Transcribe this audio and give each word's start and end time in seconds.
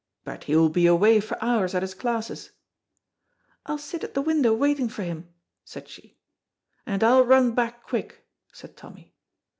"But 0.23 0.45
he 0.45 0.55
will 0.55 0.69
be 0.69 0.87
away 0.87 1.19
for 1.19 1.37
hours 1.43 1.75
at 1.75 1.83
his 1.83 1.93
classes." 1.93 2.53
"I'll 3.67 3.77
sit 3.77 4.03
at 4.03 4.15
the 4.15 4.21
window 4.23 4.51
waiting 4.51 4.89
for 4.89 5.03
him," 5.03 5.29
said 5.63 5.87
she. 5.87 6.17
"And 6.87 7.03
I'll 7.03 7.23
run 7.23 7.53
back 7.53 7.83
quick," 7.83 8.25
said 8.51 8.75
Tommy. 8.75 9.13